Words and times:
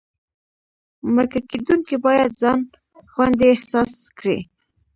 مرکه 1.13 1.39
کېدونکی 1.49 1.95
باید 2.05 2.31
ځان 2.41 2.59
خوندي 3.11 3.47
احساس 3.53 3.91
کړي. 4.17 4.39